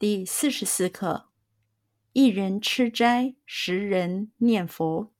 [0.00, 1.28] 第四十四课：
[2.14, 5.12] 一人吃斋，十人念佛。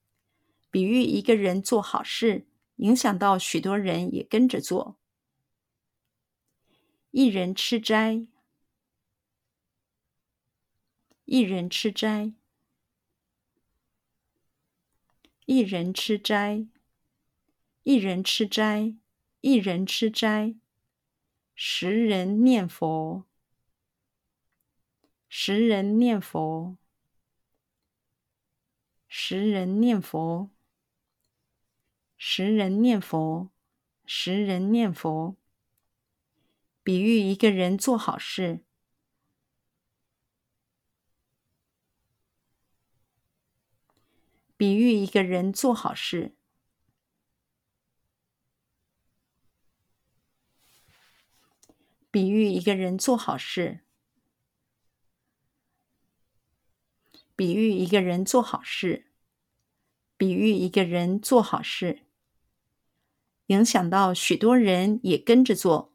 [0.70, 2.46] 比喻一个人做好事，
[2.76, 4.98] 影响到许多人也跟着做。
[7.10, 8.26] 一人吃斋，
[11.26, 12.32] 一人吃斋，
[15.44, 16.66] 一人吃斋，
[17.82, 18.94] 一人吃斋，
[19.42, 20.54] 一人吃斋。
[21.54, 23.26] 十人念佛，
[25.32, 26.76] 十人念佛，
[29.06, 30.50] 十人念佛，
[32.16, 33.48] 十人念佛，
[34.04, 35.36] 十人念佛。
[36.82, 38.64] 比喻一个人做好事，
[44.56, 46.34] 比喻一个人做好事。
[52.10, 53.84] 比喻一个人做好事，
[57.40, 59.06] 比喻一个人做好事，
[60.18, 62.02] 比喻一个人做好事，
[63.46, 65.90] 影响到许多人也跟着做，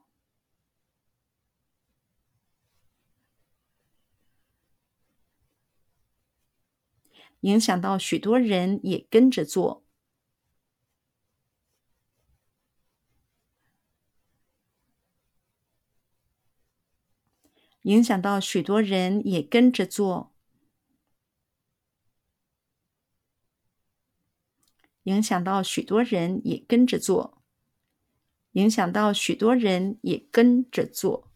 [7.42, 9.86] 影响到许多人也跟着做。
[17.84, 20.35] 影响到许多人也跟着做，
[25.06, 27.42] 影响到许多人也跟着做，
[28.52, 31.32] 影响到许多人也跟着做。